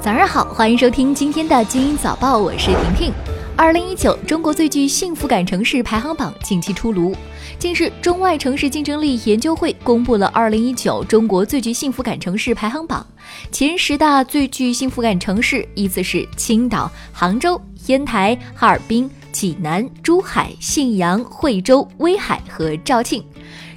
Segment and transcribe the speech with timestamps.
[0.00, 3.12] 早上好，欢迎收听今天的《精英早报》，我是婷婷。
[3.56, 7.12] 二零一九中国最具幸福感城市排行榜近期出炉。
[7.58, 13.04] 近日，中外城市竞争力研究会公布了二零一九中国最具幸福感城市排行榜，
[13.50, 23.24] 前十大最具幸福感城市依次是青岛、杭州、烟台、哈尔滨、济南、珠海、信阳、惠州、威海和肇庆。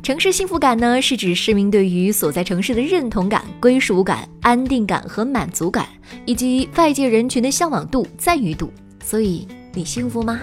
[0.03, 5.87] 城市幸福感呢，是指市民对于所在城市的认同感、归属感、安定感和满足感，
[6.25, 8.73] 以及外界人群的向往度、赞誉度。
[9.03, 10.39] 所以，你幸福吗？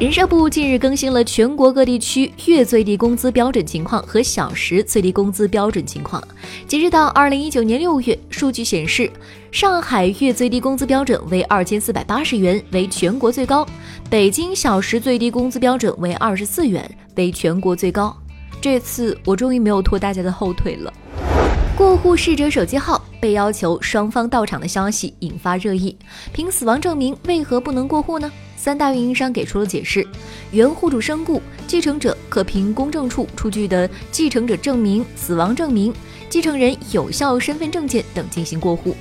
[0.00, 6.22] 人社部近日更新了全国各地区月最低工资标准情况和小时最低工资标准情况。
[6.66, 9.08] 截止到二零一九年六月，数据显示，
[9.50, 13.66] 上海月最低工资标准为二千四百八十元，为全国最高；
[14.08, 18.16] 北京小时最低工资标准为二十四元，为全国最高。
[18.62, 20.94] 这次我终于没有拖大家的后腿了。
[21.76, 25.96] 过户逝者手机号被要求双方到场的消息引发热议。
[26.32, 28.30] 凭死亡证明为何不能过户呢？
[28.56, 30.06] 三大运营商给出了解释：
[30.52, 35.92] 原户主身故，继承者可凭公证处出具的继承者证明、死亡证明、
[36.28, 38.94] 继承人有效身份证件等进行过户。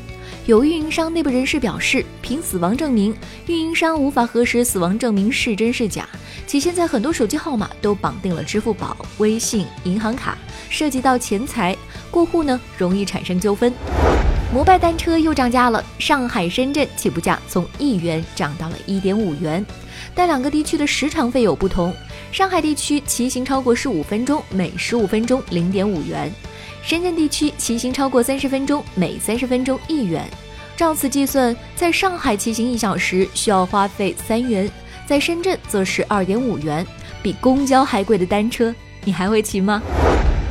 [0.48, 6.08] 有运营商内部人士表示，凭死亡证明，运营商无法核实死亡证明是真是假。
[6.48, 10.36] 且现在很多手机号码都绑定了支付宝、微信、银行卡，
[10.68, 11.78] 涉及到钱财
[12.10, 13.72] 过户呢，容易产生纠纷。
[14.52, 19.64] 摩拜单车又涨价了，上海、深圳起步价从一元涨到了一点五元，
[20.16, 21.94] 但两个地区的时长费有不同。
[22.32, 26.34] 上海地区骑行超过十五分钟，每十五分钟零点五元。
[26.84, 30.28] 深圳地区骑行超过三十分钟，每三十分钟一元。
[30.76, 34.70] 照此计算，在上海骑行一小时需要花费三元，
[35.06, 36.86] 在深圳则是二点五元，
[37.22, 39.82] 比公交还贵的单车，你还会骑吗？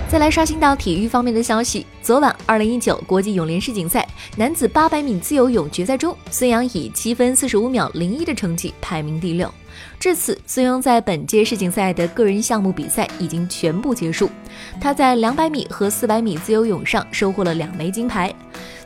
[0.09, 9.53] 再来刷新到体育方面的消息，昨晚二零一九国际泳联世锦赛男子八百米自由泳决赛中，孙杨以七分四十五秒零一的成绩排名第六。
[9.99, 14.31] 至此，孙杨在本届世锦赛的个人项目比赛已经全部结束。
[14.81, 18.33] 他在两百米和四百米自由泳上收获了两枚金牌。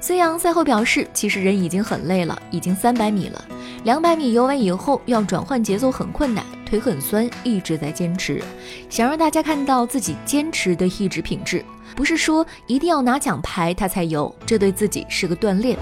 [0.00, 3.44] 孙杨赛后表示，其实人已经很累了，已经三百米了，
[3.84, 6.44] 两百米游完以后要转换节奏很困难，
[6.74, 8.42] 腿很酸，一直在坚持，
[8.90, 11.64] 想让大家看到自己坚持的意志品质，
[11.94, 15.78] 不是说一定要拿奖牌他才有，这对自己是个锻炼。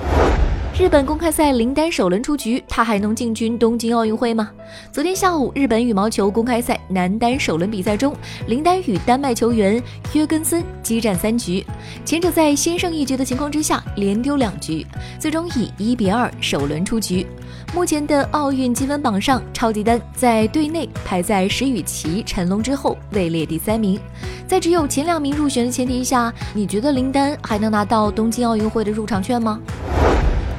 [0.79, 4.51] 日本公开赛林丹首轮出局，他还能进军东京奥运会吗？
[4.91, 8.17] 昨天下午，日本羽毛球公开赛男单首轮比赛中，
[8.47, 9.81] 林丹与丹麦球员
[10.15, 11.65] 约根森激战三局，
[12.07, 14.85] 前者在先胜一局的情况之下连丢两局，
[15.21, 17.27] 最终以一比二首轮出局。
[17.75, 24.01] 目前的奥运积分榜上，超级丹在队内排在石宇奇、陈龙之后，位列第三名。
[24.49, 29.61] 在只有前两名入选的前提下，你觉得林丹还能拿到东京奥运会的入场券吗？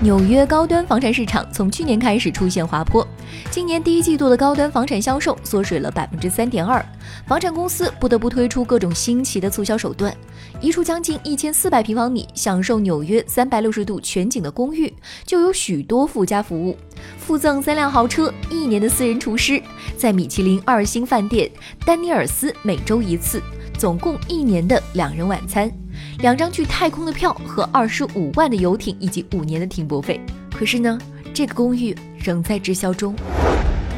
[0.03, 3.07] 纽约高端房产市场从去年开始出现滑坡，
[3.49, 6.85] 今年第一季度的高端房产销售缩水了百分之三点二，
[7.25, 10.13] 房产公司不得不推出各种新奇的促销手段。
[10.59, 14.93] 一处将近一千四百平方米、享受纽约三百六十度全景的公寓，
[15.25, 16.77] 就有许多附加服务，
[17.17, 19.61] 附赠三辆豪车、一年的私人厨师，
[19.95, 21.49] 在米其林二星饭店
[21.85, 23.41] 丹尼尔斯每周一次，
[23.77, 25.71] 总共一年的两人晚餐。
[26.19, 30.19] 两张去太空的票和二十五万的游艇以及五年的停泊费，
[30.51, 30.97] 可是呢，
[31.33, 33.15] 这个公寓仍在滞销中。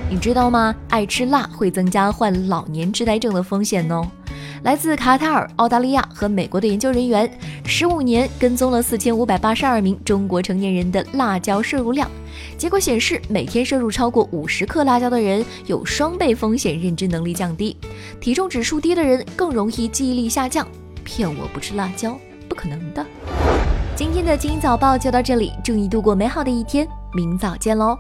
[0.10, 0.76] 你知道吗？
[0.90, 4.06] 爱吃辣会增加患老年痴呆症的风险哦。
[4.64, 7.30] 来自卡塔尔、澳大利亚和美国的研究人员，
[7.66, 12.10] 十五年跟踪了四千五百八十二名中国成年人的辣椒摄入量，
[12.58, 17.78] 结果显示，每天摄入超过五十克辣椒的人有双倍风险认知能力降低，
[18.20, 20.68] 体重指数低的人更容易记忆力下降。
[21.06, 23.06] 骗我不吃辣椒，不可能的。
[23.96, 27.98] 今天的精英早报就到这里，祝你度过美好的一天，明早见喽。